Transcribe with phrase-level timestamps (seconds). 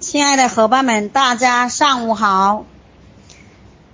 [0.00, 2.64] 亲爱的伙伴们，大家上午好！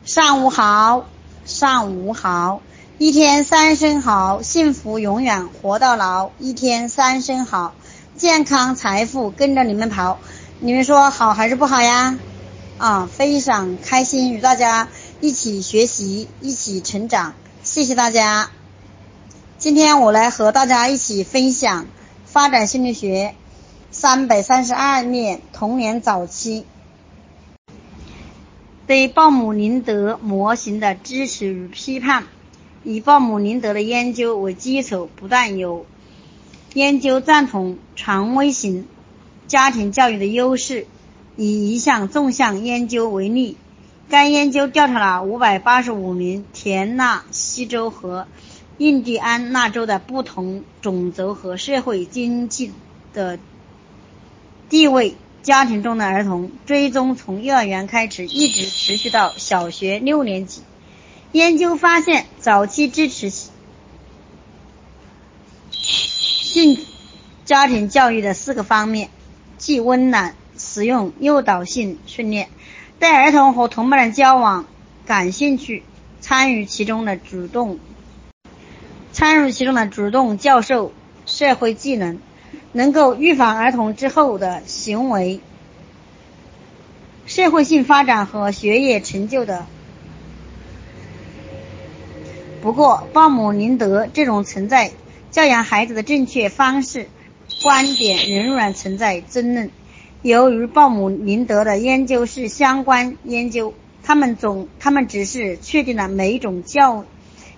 [0.04, 1.04] 上午好，
[1.44, 2.62] 上午好！
[2.96, 6.30] 一天三声好，幸福永远活到老。
[6.38, 7.74] 一天三声好，
[8.16, 10.18] 健康财富跟着你们跑。
[10.60, 12.16] 你们说好还是不好呀？
[12.78, 14.86] 啊，非常开心与大家
[15.20, 17.34] 一起学习，一起成长。
[17.64, 18.50] 谢谢大家。
[19.58, 21.88] 今天我来和大家一起分享
[22.24, 23.34] 发展心理学。
[23.98, 26.66] 三百三十二面童年早期
[28.86, 32.24] 对鲍姆林德模型的支持与批判，
[32.84, 35.86] 以鲍姆林德的研究为基础，不断有
[36.74, 38.86] 研究赞同权威型
[39.46, 40.86] 家庭教育的优势。
[41.36, 43.56] 以一项纵向研究为例，
[44.10, 48.28] 该研究调查了五百八十五名田纳西州和
[48.76, 52.72] 印第安纳州的不同种族和社会经济
[53.14, 53.38] 的。
[54.68, 60.62] 地位家庭中的儿童追踪从幼儿园开始，一直持续到小学六年级。
[61.32, 63.30] 研究发现，早期支持
[65.70, 66.84] 性
[67.44, 69.10] 家庭教育的四个方面，
[69.56, 72.48] 即温暖、实用、诱导性训练，
[72.98, 74.66] 对儿童和同伴的交往
[75.04, 75.84] 感兴趣，
[76.20, 77.78] 参与其中的主动，
[79.12, 80.92] 参与其中的主动教授
[81.24, 82.18] 社会技能。
[82.76, 85.40] 能够预防儿童之后的行为、
[87.24, 89.64] 社会性发展和学业成就的。
[92.60, 94.92] 不过，鲍姆林德这种存在
[95.30, 97.08] 教养孩子的正确方式
[97.62, 99.70] 观点仍然存在争论。
[100.20, 107.06] 由于鲍姆林德的研究是相关研究，他们总他们只是确定了每一种教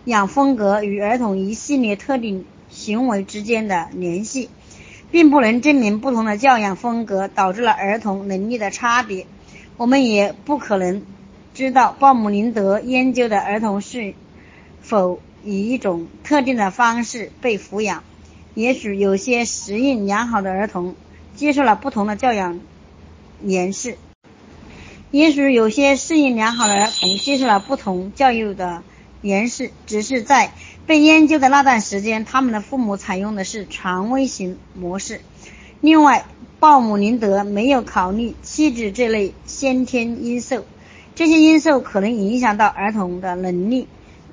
[0.05, 4.49] 养风格与儿童一系列特定行为之间的联系。
[5.11, 9.27] 并不能证明不同的教养风格导致了儿童能力的差别。
[9.77, 11.03] 我们也不可能
[11.55, 14.15] 知道鲍姆林德研究的儿童是
[14.83, 18.05] 否以一种特定的方式被抚养。
[18.55, 20.97] 也许有些适应良好的儿童
[21.37, 22.61] 接受了不同的教养
[23.41, 23.97] 模式，
[25.13, 28.83] 也许有些适应良好的儿童接受了不同教育的
[29.23, 30.51] 模式，只是在。
[30.89, 35.21] 被研究的那段时间，他们的父母采用的是权威型模式。
[35.83, 36.25] 另外，
[36.61, 40.65] 鲍姆林德没有考虑气质这类先天因素，
[41.15, 43.87] 这些因素可能影响到儿童的能力，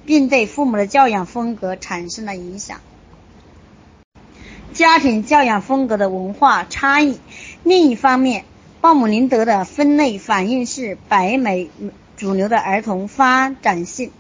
[0.06, 2.80] 并对父母的教养风格产生了影响。
[4.72, 7.20] 家庭教养风格的文化差异。
[7.64, 8.46] 另一方面，
[8.80, 11.70] 鲍姆林德的分类反映是白美
[12.16, 14.12] 主流的儿童发展性。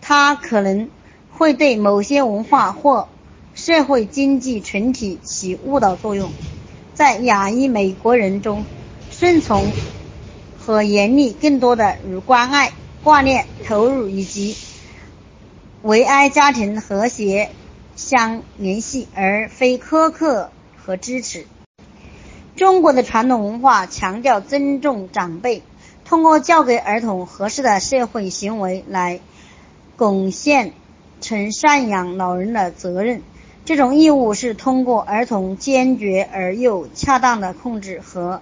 [0.00, 0.88] 他可能
[1.36, 3.08] 会对某些文化或
[3.54, 6.30] 社会经济群体起误导作用。
[6.94, 8.64] 在亚裔美国人中，
[9.10, 9.70] 顺从
[10.58, 12.72] 和严厉更多的与关爱、
[13.04, 14.56] 挂念、投入以及
[15.82, 17.50] 维爱家庭和谐
[17.94, 21.46] 相联系，而非苛刻和支持。
[22.56, 25.62] 中国的传统文化强调尊重长辈，
[26.06, 29.20] 通过教给儿童合适的社会行为来。
[29.98, 30.74] 贡献
[31.26, 33.20] 成赡养老人的责任，
[33.64, 38.40] 这种义务是通过儿童坚决而又恰当的控制和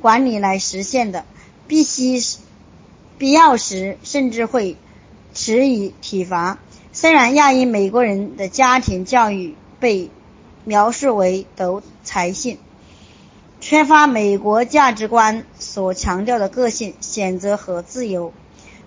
[0.00, 1.26] 管理来实现的。
[1.68, 2.20] 必须
[3.18, 4.76] 必要时甚至会
[5.34, 6.58] 持以体罚。
[6.92, 10.08] 虽然亚裔美国人的家庭教育被
[10.64, 12.56] 描述为独裁性，
[13.60, 18.32] 缺乏美国价值观所强调的个性、选择和自由。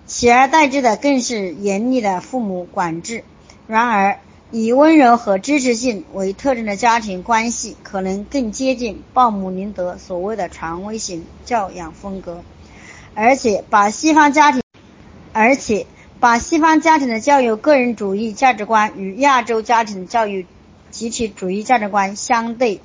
[0.08, 3.24] 取而代之的更是严厉的父母管制。
[3.68, 4.20] 然而，
[4.52, 12.42] 以温柔和支持性为特征的家庭关系，可能更接近鲍姆林德所谓的权威型教养风格，
[13.14, 14.62] 而且把西方家庭，
[15.32, 15.86] 而且
[16.20, 20.46] 把西方家庭的教育个人主义价值观与亚洲家庭教育
[20.92, 22.80] 集体主义价值观相对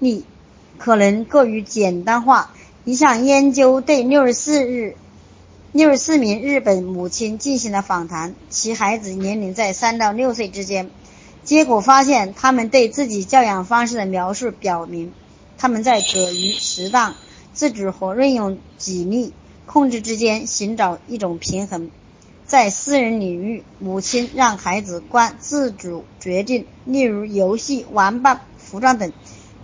[0.00, 0.24] 立，
[0.78, 2.50] 可能过于简单化。
[2.84, 4.96] 一项研究对六十四日。
[5.74, 10.88] 六十四名日本母亲进行了访谈，其孩子年龄在三到六岁之间。
[11.42, 15.12] 结果发现，他们对自己教养方式的描述表明，
[15.58, 17.16] 他们在可于适当、
[17.54, 19.32] 自主和任用纪律
[19.66, 21.90] 控制之间寻找一种平衡。
[22.46, 29.12] 在私人领域，母亲让孩子关自主决定，例如游戏、玩伴、服装等，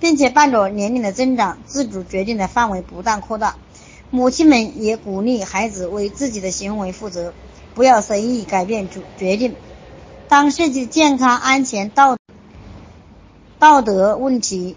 [0.00, 3.54] 并且伴着年龄的增长，自主决定的范围不断扩大。
[4.12, 7.32] 母亲们也鼓励孩子为自己的行为负责，
[7.74, 9.54] 不要随意改变主决定。
[10.28, 12.16] 当涉及健康、安全、道
[13.58, 14.76] 道德问题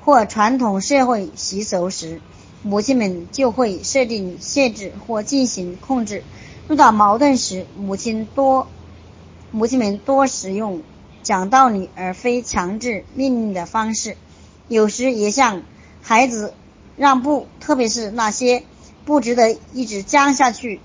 [0.00, 2.20] 或传统社会习俗时，
[2.62, 6.22] 母亲们就会设定限制或进行控制。
[6.70, 8.66] 遇到矛盾时，母亲多
[9.50, 10.82] 母亲们多使用
[11.22, 14.16] 讲道理而非强制命令的方式，
[14.68, 15.62] 有时也向
[16.00, 16.54] 孩子
[16.96, 18.62] 让步，特别是那些
[19.04, 20.80] 不值得一直僵下去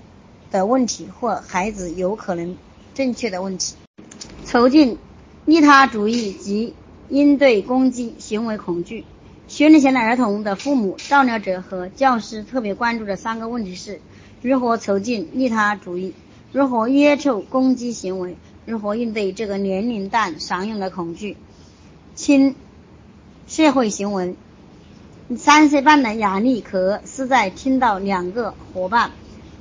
[0.50, 2.56] 的问题或孩子有可能
[2.94, 3.74] 正确的问题。
[4.44, 4.98] 促进
[5.44, 6.74] 利他主义及
[7.08, 9.04] 应对攻击行为恐惧。
[9.48, 14.00] 学龄前的儿童的父母、照料者和教师特别关注的三个问题是。
[14.42, 16.12] 如何促进利他主义？
[16.52, 18.36] 如何约束攻击行为？
[18.64, 21.36] 如何应对这个年龄段常用的恐惧？
[22.14, 22.54] 亲
[23.46, 24.36] 社会行为。
[25.34, 29.10] 三岁半的亚历克斯在听到两个伙伴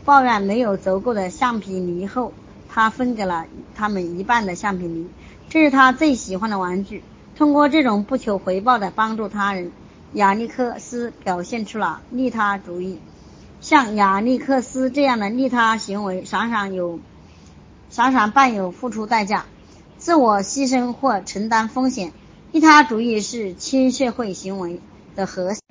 [0.06, 2.34] 抱怨没有足够的橡皮泥后，
[2.70, 5.10] 他分给了他们一半的橡皮泥，
[5.50, 7.02] 这是他最喜欢的玩具。
[7.36, 9.72] 通过这种不求回报的帮助他人，
[10.14, 13.00] 亚历克斯表现出了利他主义。
[13.60, 17.00] 像亚历克斯这样的利他行为，常常有，
[17.90, 19.46] 常常伴有付出代价、
[19.98, 22.14] 自我牺牲或承担风险。
[22.52, 24.80] 利他主义是亲社会行为
[25.16, 25.62] 的核心，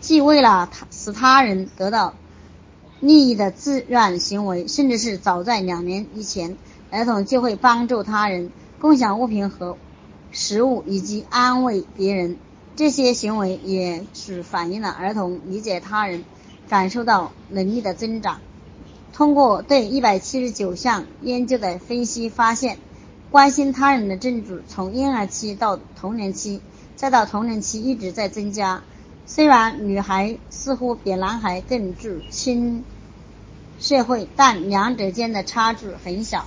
[0.00, 2.14] 既为了他使他人得到
[3.00, 6.56] 利益的自愿行为，甚至是早在两年以前，
[6.90, 8.50] 儿童就会帮助他人、
[8.80, 9.76] 共享物品和
[10.30, 12.36] 食物以及安慰别人。
[12.76, 16.24] 这些行为也是反映了儿童理解他人。
[16.68, 18.40] 感受到能力的增长。
[19.12, 22.78] 通过对一百七十九项研究的分析发现，
[23.30, 26.60] 关心他人的证据从婴儿期到童年期，
[26.96, 28.82] 再到童年期一直在增加。
[29.26, 32.84] 虽然女孩似乎比男孩更具亲
[33.78, 36.46] 社会，但两者间的差距很小。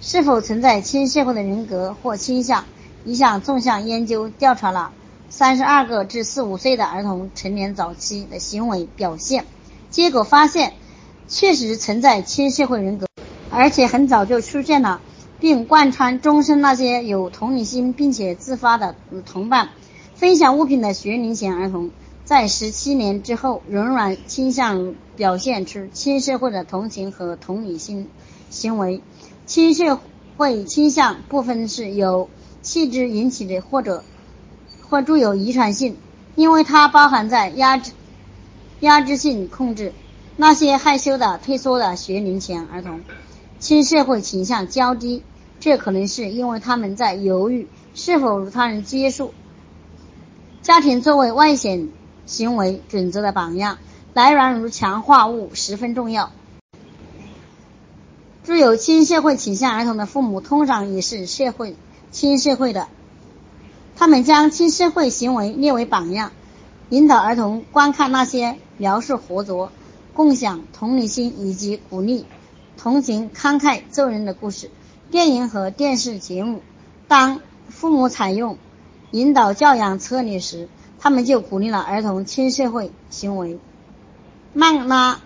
[0.00, 2.64] 是否存在亲社会的人格或倾向？
[3.04, 4.92] 一项纵向研究调查了。
[5.30, 9.46] 三十二个至四五岁的儿童成年早期的行为表现，
[9.90, 10.74] 结果发现
[11.26, 13.06] 确实存在亲社会人格，
[13.50, 15.00] 而且很早就出现了，
[15.40, 16.60] 并贯穿终生。
[16.60, 19.70] 那些有同理心并且自发的与同伴
[20.14, 21.90] 分享物品的学龄前儿童，
[22.24, 28.08] 在十七年之后仍然倾向于表现出亲社会的同情和同理心
[28.50, 29.02] 行为。
[29.46, 30.00] 亲社
[30.36, 32.28] 会倾向部分是由
[32.62, 34.04] 气质引起的，或者。
[34.90, 35.96] 或具有遗传性，
[36.36, 37.92] 因为它包含在压制、
[38.80, 39.92] 压制性控制。
[40.36, 43.00] 那些害羞的、退缩的学龄前儿童，
[43.64, 45.22] 亲社会倾向较低，
[45.58, 49.32] 这可能是因为他们在犹豫是否与他人接触。
[50.60, 51.88] 家庭作为外显
[52.26, 53.78] 行为准则的榜样，
[54.12, 56.30] 来源于强化物十分重要。
[58.44, 61.74] 具有亲社会倾向儿童的父母，通常也是社会
[62.10, 62.88] 亲社会的。
[63.96, 66.32] 他们将亲社会行为列为榜样，
[66.90, 69.72] 引导儿童观看那些描述合作、
[70.12, 72.26] 共享、同理心以及鼓励、
[72.76, 74.70] 同情、慷慨助人的故事、
[75.10, 76.62] 电影和电视节目。
[77.08, 78.58] 当父母采用
[79.10, 80.68] 引导教养策略时，
[80.98, 83.58] 他们就鼓励了儿童亲社会行为。
[84.52, 85.20] 曼拉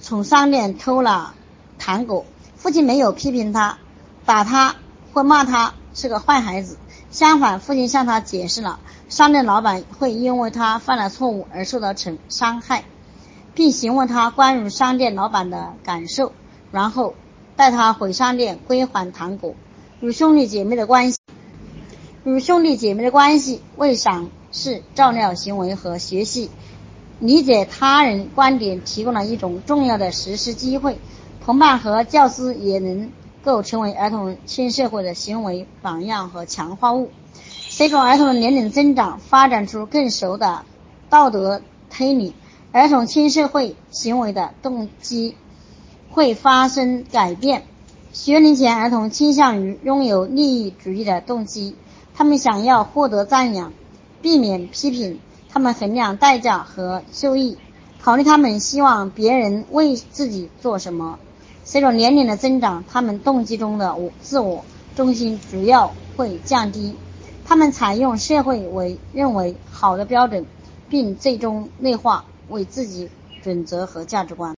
[0.00, 1.34] 从商店偷了
[1.78, 2.24] 糖果，
[2.56, 3.78] 父亲没有批评他、
[4.24, 4.76] 打他
[5.12, 6.76] 或骂他是个坏孩子。
[7.10, 12.84] 相反，父亲向他解释了商店老板会因为他犯了错误而受到惩伤害，
[13.54, 16.32] 并询问他关于商店老板的感受，
[16.70, 17.14] 然后
[17.56, 19.54] 带他回商店归还糖果。
[20.00, 21.18] 与兄弟姐妹的关系，
[22.24, 26.50] 与兄弟姐妹的关系为赏识、照料行为和学习
[27.20, 30.98] 理解他人观点提供了一种重要的实施机会。
[31.44, 33.10] 同伴和教师也能。
[33.44, 37.10] 够成为儿童亲社会的行为榜样和强化物。
[37.34, 40.64] 随着儿童的年龄增长，发展出更熟的
[41.10, 42.34] 道德推理，
[42.74, 45.36] 儿童亲社会行为的动机
[46.10, 47.64] 会发生改变。
[48.14, 51.76] 学龄前儿童倾向于拥有利益主义的动机，
[52.14, 53.74] 他们想要获得赞扬，
[54.22, 55.20] 避免批评。
[55.50, 57.58] 他们衡量代价和收益，
[58.00, 61.18] 考虑他们希望别人为自己做什么。
[61.64, 64.64] 随着年龄的增长，他们动机中的我自我
[64.96, 66.96] 中心主要会降低。
[67.44, 70.46] 他们采用社会为认为好的标准，
[70.88, 73.08] 并最终内化为自己
[73.42, 74.54] 准则和价值观。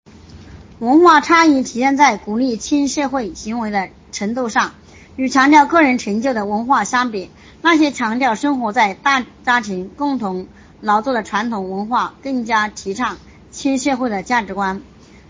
[0.79, 4.73] 文化差异体现在鼓励亲社会行为的程度上。
[5.15, 7.29] 与强调个人成就的文化相比，
[7.61, 10.47] 那些强调生活在大家庭、共同
[10.81, 13.19] 劳作的传统文化更加提倡
[13.51, 14.81] 亲社会的价值观。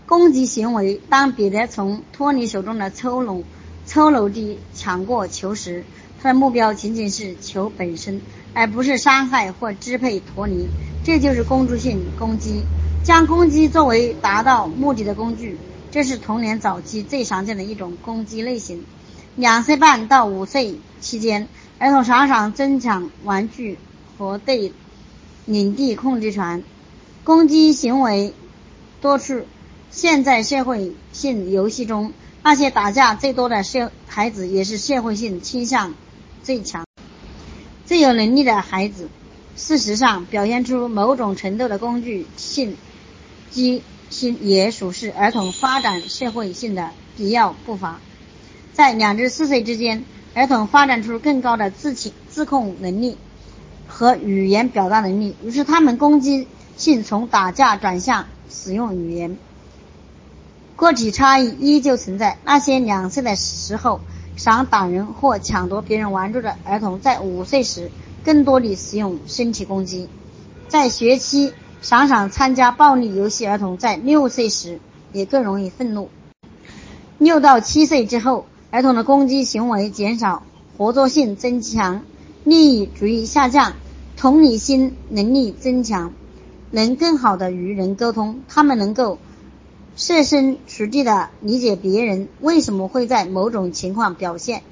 [0.05, 1.01] 攻击行为。
[1.09, 3.43] 当彼得从托尼手中的抽龙
[3.85, 5.83] 抽楼地抢过球时，
[6.21, 8.21] 他的目标仅仅是球本身，
[8.53, 10.69] 而不是伤害或支配托尼。
[11.03, 12.63] 这就是攻击性攻击，
[13.03, 15.57] 将攻击作为达到目的的工具，
[15.91, 18.83] 这是童年早期最常见的一种攻击类型。
[19.35, 23.77] 两岁半到五岁期间，儿童常常争抢玩具
[24.17, 24.71] 和对
[25.45, 26.63] 领地控制权，
[27.23, 28.33] 攻击行为
[29.01, 29.41] 多处。
[29.91, 35.93] 现在社会性游戏中，那些打架最多的社孩子，也是社会性倾向
[36.41, 36.85] 最强、
[37.85, 39.09] 最有能力的孩子。
[39.55, 42.75] 事实上，表现出某种程度的工具性
[43.51, 47.99] 机心，也属是儿童发展社会性的必要步伐。
[48.73, 53.15] 在两至四岁之间，儿童发展出更高的自情自控能力
[53.87, 59.37] 和语言表达能力，于是他们攻击性从打架转向使用语言。
[60.75, 62.39] 个体差异依旧存在。
[62.43, 64.01] 那些两岁的时候
[64.35, 67.91] 想打人或抢夺别人玩具的儿童，在五岁时。
[68.23, 70.07] 更多的使用身体攻击，
[70.69, 74.79] 在学期常常参加暴力游戏儿童，在六岁时
[75.11, 76.09] 也更容易愤怒。
[77.17, 80.43] 六到七岁之后，儿童的攻击行为减少，
[80.77, 82.03] 合作性增强，
[82.43, 83.73] 利益主义下降，
[84.15, 86.13] 同理心能力增强，
[86.71, 88.41] 能更好的与人沟通。
[88.47, 89.19] 他们能够
[89.95, 94.63] 设身处地的理解别人为什么会在某种情况表现。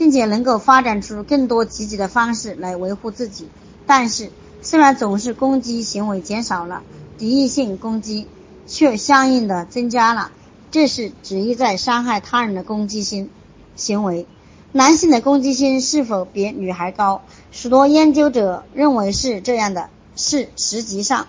[0.00, 3.50] 并且能够发展出更多积极的方式来维护自己，
[3.86, 4.30] 但是
[4.62, 6.82] 虽然总是攻击行为减少了，
[7.18, 8.26] 敌意性攻击
[8.66, 10.32] 却相应的增加了，
[10.70, 13.28] 这是旨意在伤害他人的攻击性
[13.76, 14.26] 行为。
[14.72, 17.20] 男性的攻击性是否比女孩高？
[17.50, 21.26] 许多研究者认为是这样的，是实际上，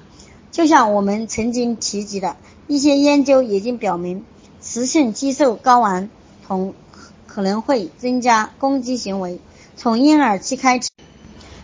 [0.50, 2.38] 就像我们曾经提及的
[2.68, 4.24] 一些研究已经表明，
[4.62, 6.10] 雌性激素睾丸
[6.48, 6.74] 同。
[7.34, 9.40] 可能会增加攻击行为。
[9.78, 10.90] 从婴儿期开始，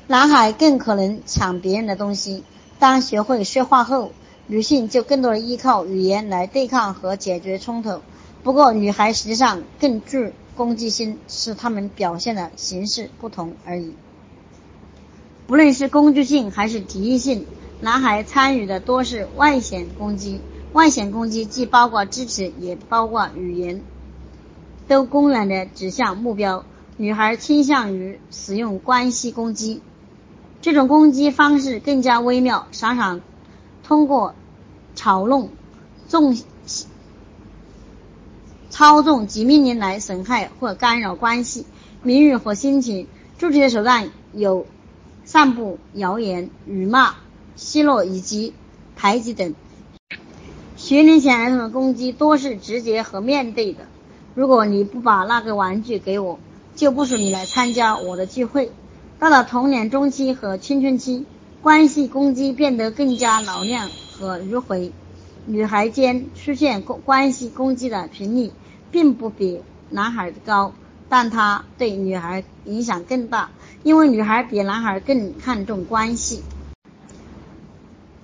[0.08, 2.46] 男孩更可能抢别人的东西。
[2.80, 4.14] 当学会说话后，
[4.48, 8.00] 女性就更多的依靠语言来对抗和解决冲突。
[8.44, 13.94] 不过，女孩实际上更具攻击性，是她们表现的形式不同而已。
[15.48, 17.46] 不论是攻击性还是敌意性，
[17.82, 20.40] 男孩参与的多是外显攻击。
[20.72, 23.82] 外显攻击既包括支持，也包括语言。
[24.88, 26.64] 都公然的指向目标，
[26.96, 29.82] 女孩倾向于使用关系攻击，
[30.62, 33.22] 这种攻击方式更加微妙，常常
[33.84, 34.34] 通过
[34.96, 35.50] 嘲弄、
[36.08, 36.38] 纵
[38.70, 41.66] 操纵及命令来损害或干扰关系、
[42.04, 43.08] 名誉和心情。
[43.38, 44.66] 具体的手段有
[45.26, 47.16] 散布谣言、辱骂、
[47.56, 48.54] 奚落以及
[48.96, 49.54] 排挤等。
[50.76, 53.86] 学龄前儿童的攻击多是直接和面对的。
[54.38, 56.38] 如果你不把那个玩具给我，
[56.76, 58.72] 就不许你来参加我的聚会。
[59.18, 61.26] 到了童年中期和青春期，
[61.64, 64.92] 关系攻击变得更加老练和迂回。
[65.48, 68.52] 女孩间出现关系攻击的频率
[68.92, 70.72] 并不比男孩高，
[71.10, 73.50] 但它对女孩影响更大，
[73.82, 76.44] 因为女孩比男孩更看重关系。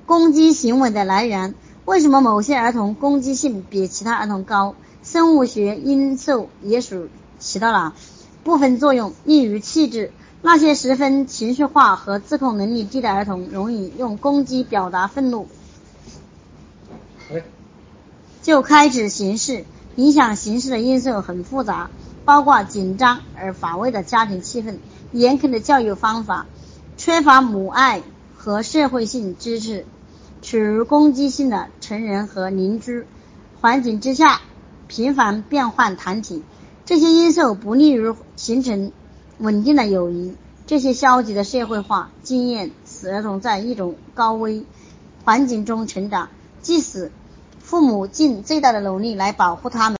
[0.05, 1.55] 攻击行为的来源，
[1.86, 4.75] 为什么某些儿童攻击性比其他儿童高？
[5.13, 7.93] 生物学因素也属起到了
[8.43, 10.12] 部分作用，利于气质。
[10.41, 15.48] 那些十分情绪化和自控能力低的儿童，容易用攻击表达愤怒，
[18.41, 19.65] 就开始行事。
[19.98, 21.91] 影响行事的因素很复杂，
[22.25, 24.79] 包括紧张而乏味的家庭气氛、
[25.12, 26.48] 严苛的教育方法、
[26.98, 28.01] 缺乏母爱
[28.36, 29.86] 和社会性支持、
[30.41, 33.05] 处于攻击性的成人和邻居
[33.62, 34.41] 环境之下。
[34.95, 36.43] 频繁变换团体，
[36.85, 38.91] 这些因素不利于形成
[39.39, 40.35] 稳定的友谊。
[40.67, 44.67] 这些消极的社会化经验使儿童在一种高危
[45.25, 46.29] 环境中成长，
[46.62, 47.12] 即使
[47.59, 49.97] 父母尽最大的努力来保护他们，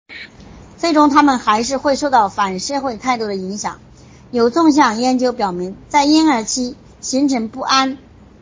[0.78, 3.80] 最终他们还是会受到反社会态度的影响。
[4.30, 7.98] 有纵向研究表明，在婴儿期形成不安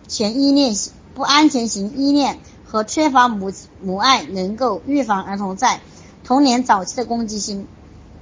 [0.10, 0.76] 全依恋、
[1.16, 5.80] 不安全型依恋和缺乏母母爱，能够预防儿童在
[6.32, 7.68] 童年早期的攻击性，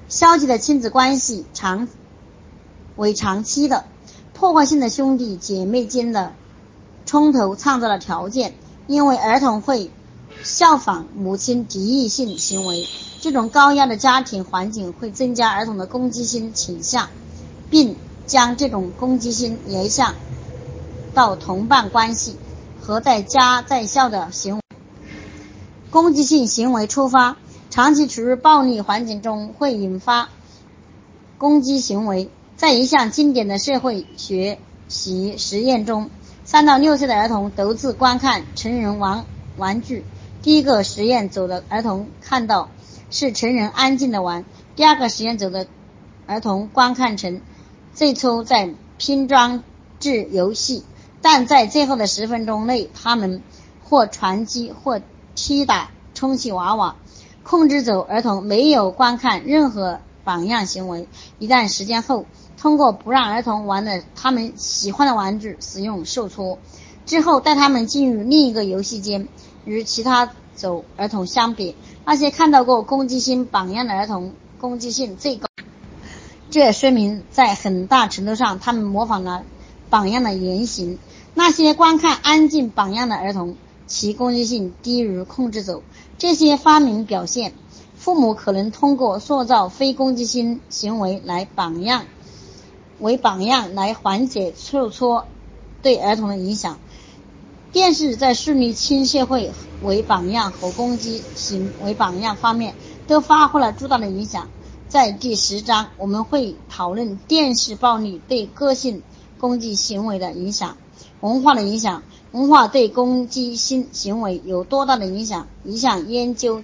[0.07, 1.87] 消极的亲子关系长
[2.95, 3.85] 为长期的
[4.33, 6.33] 破坏性的兄弟姐妹间的
[7.05, 8.55] 冲突创造了条件，
[8.87, 9.91] 因为儿童会
[10.41, 12.87] 效仿母亲敌意性行为，
[13.21, 17.09] 这种高压的家庭环境会增加儿童的攻击性倾向，
[17.69, 20.15] 并将这种攻击性延向
[21.13, 22.37] 到同伴关系
[22.81, 24.61] 和在家在校的行为。
[25.91, 27.37] 攻击性行为出发。
[27.69, 30.29] 长期处于暴力环境中会引发
[31.37, 32.29] 攻击行为。
[32.57, 34.59] 在一项经典的社会学
[34.89, 36.09] 习实验中，
[36.43, 39.23] 三到六岁的儿童独自观看成人玩
[39.55, 40.03] 玩具。
[40.41, 42.69] 第一个实验组的儿童看到
[43.11, 44.43] 是成人安静的玩，
[44.75, 45.67] 第二个实验组的
[46.25, 47.39] 儿童观看成
[47.93, 49.63] 最初在拼装
[49.99, 50.83] 置游戏，
[51.21, 53.41] 但在最后的十分钟内，他们
[53.83, 54.99] 或传击或
[55.35, 56.95] 踢打充气娃娃。
[57.49, 61.07] 控制组儿童没有观看任何榜样行为。
[61.39, 62.25] 一段时间后，
[62.59, 66.59] 通过不让儿童玩的他们喜欢的玩具使用受挫
[67.07, 69.27] 之后，带他们进入另一个游戏间。
[69.65, 71.75] 与其他组儿童相比，
[72.05, 75.47] 那些看到过攻击性榜样的儿童攻击性最高。
[76.51, 79.43] 这说明在很大程度上，他们模仿了
[79.89, 80.99] 榜样的言行。
[81.33, 83.55] 那些观看安静榜样的儿童，
[83.89, 85.83] 其攻击性低于控制组。
[86.17, 87.53] 这些发明表现，
[87.97, 92.05] 父母可能通过塑造非攻击性行为来榜样，
[92.99, 95.25] 为榜样来缓解受挫
[95.81, 96.77] 对儿童的影响。
[97.71, 99.51] 电视在树立亲社会
[99.83, 102.73] 为榜样和攻击行为榜样方面
[103.07, 104.47] 都发挥了巨大的影响。
[104.87, 109.03] 在第十章，我们会讨论电视暴力对个性
[109.39, 110.77] 攻击行为的影响，
[111.21, 112.03] 文化的影响。
[112.31, 115.47] 文化对攻击性行为有多大的影响？
[115.63, 116.61] 一项研究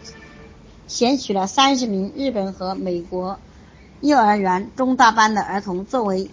[0.87, 3.39] 选取了三十名日本和美国
[3.99, 6.29] 幼儿园中大班的儿童作为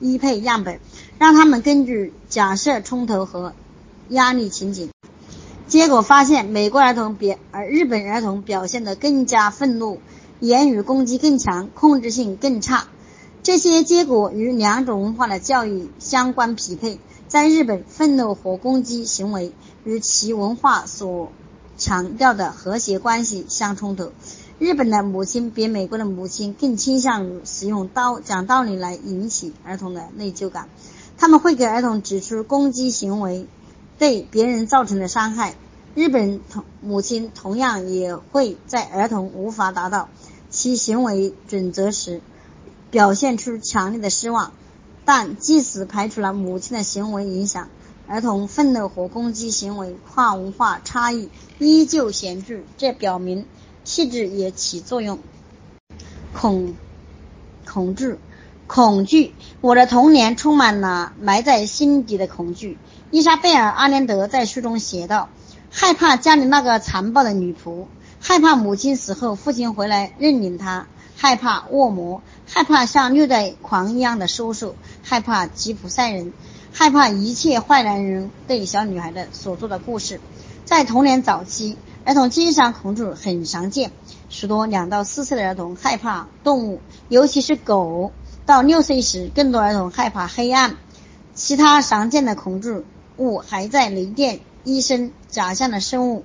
[0.00, 0.80] 一配样本，
[1.18, 3.52] 让他们根据假设冲突和
[4.08, 4.88] 压力情景。
[5.66, 10.00] 结果发现，美国儿童比而日本儿童表现得更加愤怒，
[10.40, 12.84] 言语攻击更强，控制性更差。
[13.42, 16.98] 这些结果与两种文化的教育相关匹配。
[17.32, 21.32] 在日本，愤怒和攻击行为与其文化所
[21.78, 24.12] 强调的和谐关系相冲突。
[24.58, 30.68] 日本的母亲比美国的母亲更倾向于使用道讲道理来引起儿童的内疚感。
[31.16, 33.46] 他们会给儿童指出攻击行为
[33.98, 35.54] 对别人造成的伤害。
[35.94, 40.10] 日本同母亲同样也会在儿童无法达到
[40.50, 42.20] 其行为准则时，
[42.90, 44.52] 表现出强烈的失望。
[45.04, 47.68] 但即使排除了母亲的行为影响，
[48.06, 53.46] 儿童愤怒和攻击行为跨文化差异依旧显著，这表明
[53.84, 55.18] 气质也起作用。
[56.32, 56.74] 恐
[57.66, 58.18] 恐惧
[58.66, 62.78] 恐惧，我的童年充满了埋在心底的恐惧。
[63.10, 65.28] 伊莎贝尔·阿连德在书中写道
[65.70, 67.86] ：“害怕家里那个残暴的女仆，
[68.18, 70.86] 害怕母亲死后父亲回来认领她，
[71.22, 76.32] 害怕恶魔，害怕像虐待狂一样的叔叔。”害怕吉普赛人，
[76.72, 80.20] 害怕一切坏男人对小女孩的所做的故事。
[80.64, 83.92] 在童年早期，儿童经常恐惧很常见。
[84.30, 88.10] 许多两到四岁的儿童害怕动物，尤其是狗。
[88.44, 90.76] 到六岁时，更多儿童害怕黑暗。
[91.34, 92.82] 其他常见的恐惧
[93.18, 96.24] 物还在雷电、医生、假象的生物。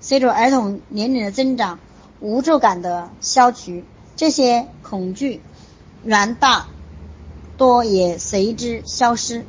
[0.00, 1.80] 随着儿童年龄的增长，
[2.20, 3.82] 无助感的消除，
[4.20, 5.40] 这些恐惧
[6.04, 6.66] 原大。
[7.56, 9.46] 多也随之消失。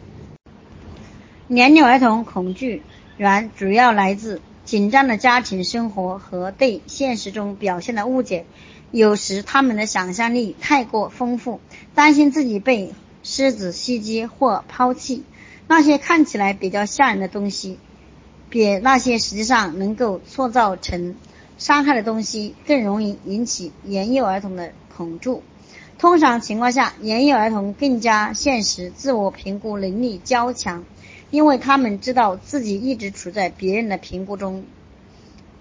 [1.47, 2.81] 年幼儿童恐惧
[3.17, 8.45] 源主要来自紧张的家庭生活和对现实中表现的误解。
[8.91, 11.59] 有时他们的想象力太过丰富，
[11.93, 15.25] 担心自己被狮子袭击或抛弃。
[15.67, 17.77] 那些看起来比较吓人的东西，
[18.49, 21.15] 比那些实际上能够塑造成
[21.61, 25.41] 伤害的东西更容易引起年幼儿童的恐惧。
[25.99, 30.83] 通常情况下，年幼儿童更加现实，自我评估能力较强，
[31.29, 34.63] 因为他们知道自己一直处在别人的评估中。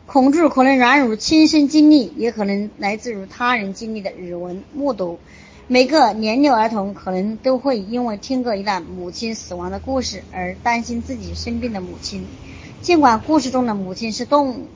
[0.07, 5.19] 恐惧可能源于亲身经历，也可能来自于他人经历的耳闻目睹。
[5.67, 12.27] 每个年幼儿童可能都会因为听过一段母亲死亡的故事而担心自己生病的母亲，
[12.81, 14.67] 尽管故事中的母亲是动物。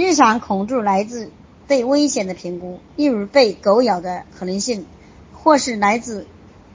[0.00, 1.32] 日常恐惧来自。
[1.66, 4.86] 对危险的评估，例如被狗咬的可能性，
[5.34, 6.28] 或是来自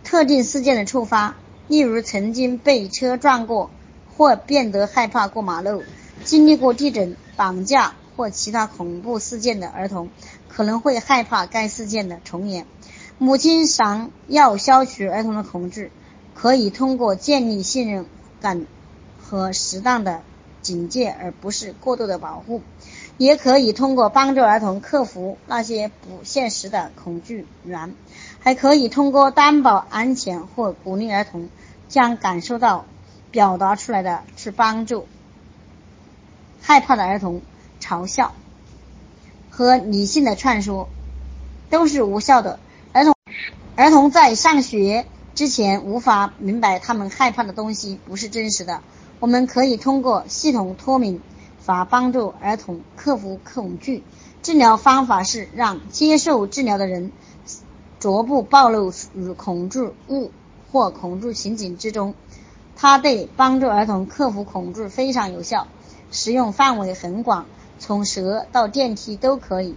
[0.03, 1.37] 特定事件的触发，
[1.69, 3.71] 例如曾经被车撞过，
[4.13, 5.83] 或变得害怕过马路，
[6.25, 10.09] 经历过地震、绑架或其他恐怖事件的儿童，
[10.49, 12.67] 可能会害怕该事件的重演。
[13.17, 15.91] 母亲想要消除儿童的恐惧，
[16.35, 18.05] 可以通过建立信任
[18.41, 18.67] 感
[19.17, 20.21] 和适当的
[20.61, 22.61] 警戒，而不是过度的保护。
[23.23, 27.93] 也可以通过帮助儿童克服那些不现实的恐惧源，
[28.39, 31.49] 还可以通过担保安全或鼓励儿童
[31.87, 32.85] 将感受到
[33.31, 35.07] 表达出来的去帮助
[36.61, 37.41] 害怕的儿童。
[37.81, 38.33] 嘲笑
[39.49, 40.87] 和理性的劝说
[41.69, 42.57] 都是无效的。
[42.93, 43.13] 儿童
[43.75, 45.05] 儿童在上学
[45.35, 48.79] 之前无法明白他们害怕的东西不是真实的。
[49.19, 51.19] 我们可以通过系统脱敏
[51.65, 54.03] 法帮助儿童克服恐惧。
[54.41, 57.13] 治疗方法是让接受治疗的人
[57.99, 60.31] 逐步暴露于恐惧物
[60.71, 62.13] 或恐惧情景之中。
[62.75, 65.67] 它对帮助儿童克服恐惧非常有效，
[66.11, 67.45] 使用范围很广，
[67.79, 69.75] 从蛇到电梯都可以。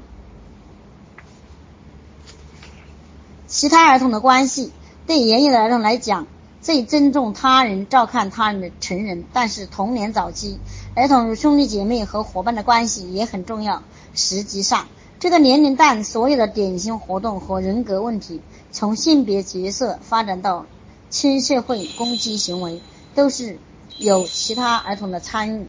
[3.47, 4.73] 其他儿童的关系，
[5.07, 6.27] 对爷爷的儿童来讲，
[6.61, 9.25] 最尊重他人、照看他人的成人。
[9.33, 10.59] 但是童年早期，
[10.97, 13.83] 儿童与兄弟姐妹和伙伴的关系也很重要。
[14.15, 14.89] 实际上，
[15.21, 18.41] 这个年龄段所有的典型活动和人格问题，
[18.73, 20.65] 从性别角色发展到
[21.11, 22.81] 亲社会攻击行为，
[23.15, 23.59] 都是
[23.99, 25.67] 有其他儿童的参与。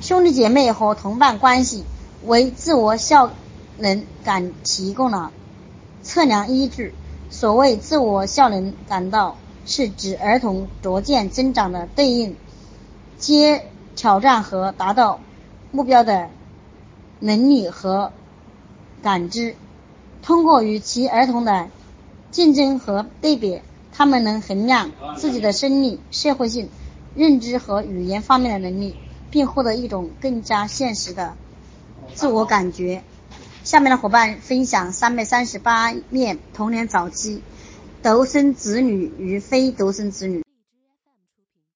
[0.00, 1.84] 兄弟姐妹和同伴关系
[2.24, 3.32] 为自我效
[3.76, 5.32] 能感提供了
[6.02, 6.94] 测量依据。
[7.28, 12.36] 所谓自我效能感到，是指儿童逐渐增长的对应
[13.18, 15.18] 接挑战和达到
[15.72, 16.28] 目标的
[17.18, 18.12] 能力和
[19.02, 19.56] 感知。
[20.22, 21.68] 通过与其儿童的
[22.30, 23.60] 竞争和对比，
[23.92, 26.68] 他们能衡量自己的生理、社会性、
[27.14, 28.96] 认知和语言方面的能力，
[29.30, 31.34] 并获得一种更加现实的
[32.14, 33.02] 自我感觉。
[33.64, 37.42] 下面的伙伴分享三百三十八面童年早期
[38.02, 40.45] 独生子女与非独生子女。